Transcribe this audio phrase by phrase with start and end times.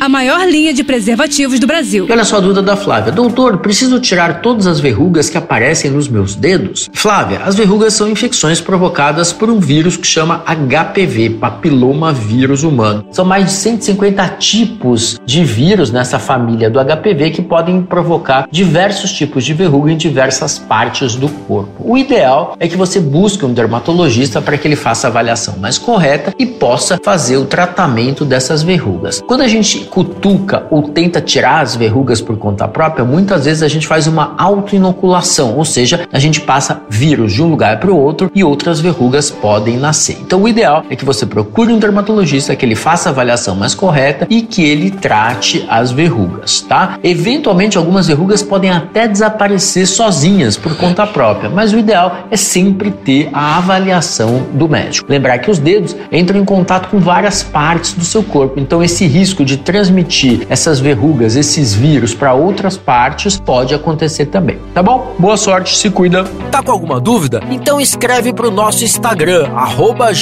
[0.00, 2.06] a maior linha de preservativos do Brasil.
[2.08, 3.12] E olha só a dúvida da Flávia.
[3.12, 6.88] Doutor, preciso tirar todas as verrugas que aparecem nos meus dedos?
[6.92, 13.06] Flávia, as verrugas são infecções provocadas por um vírus que chama HPV, papiloma vírus humano.
[13.10, 19.12] São mais de 150 tipos de vírus nessa família do HPV que podem provocar diversos
[19.12, 21.72] tipos de verruga em diversas partes do corpo.
[21.80, 25.78] O ideal é que você busque um dermatologista para que ele faça a avaliação mais
[25.78, 29.22] correta e possa fazer o tratamento dessas verrugas.
[29.26, 33.68] Quando a gente cutuca ou tenta tirar as verrugas por conta própria, muitas vezes a
[33.68, 37.98] gente faz uma autoinoculação, ou seja, a gente passa vírus de um lugar para o
[37.98, 40.18] outro e outras verrugas podem nascer.
[40.20, 43.74] Então, o ideal é que você procure um dermatologista, que ele faça a avaliação mais
[43.74, 46.98] correta e que ele trate as verrugas, tá?
[47.02, 52.90] Eventualmente, algumas verrugas podem até desaparecer sozinhas por conta própria, mas o ideal é sempre
[52.90, 55.10] ter a avaliação do médico.
[55.10, 59.06] Lembrar que os dedos entram em contato com várias partes do seu corpo, então esse
[59.06, 64.58] risco de transmitir essas verrugas, esses vírus para outras partes, pode acontecer também.
[64.72, 65.14] Tá bom?
[65.18, 66.24] Boa sorte, se cuida.
[66.50, 67.42] Tá com alguma dúvida?
[67.50, 70.14] Então escreve pro nosso Instagram, arroba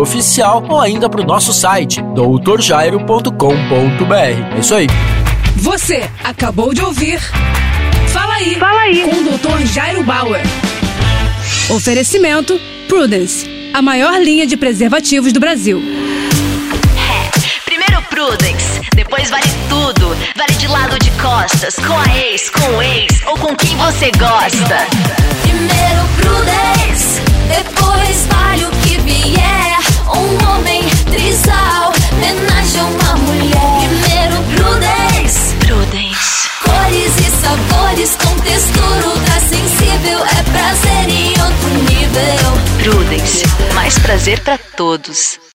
[0.00, 4.14] Oficial, ou ainda pro nosso site, doutorjairo.com.br.
[4.14, 4.86] É isso aí.
[5.56, 7.20] Você acabou de ouvir.
[8.08, 8.54] Fala aí.
[8.54, 9.02] Fala aí.
[9.02, 9.66] Com o Dr.
[9.66, 10.40] Jairo Bauer.
[11.68, 16.01] Oferecimento Prudence, a maior linha de preservativos do Brasil.
[20.98, 24.86] De costas, com a ex, com o ex ou com quem você gosta.
[25.42, 29.78] Primeiro Prudence, depois vale o que vier.
[30.14, 33.88] Um homem trisal, homenagem a uma mulher.
[33.88, 35.54] Primeiro Prudence.
[35.66, 36.48] Prudence.
[36.62, 40.18] Cores e sabores com textura ultra sensível.
[40.20, 42.52] É prazer em outro nível.
[42.82, 43.42] Prudence.
[43.74, 45.42] Mais prazer para todos.